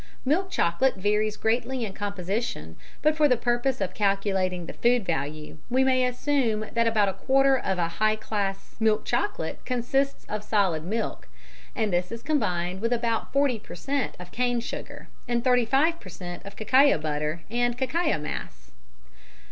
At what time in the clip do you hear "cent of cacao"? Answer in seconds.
16.09-16.97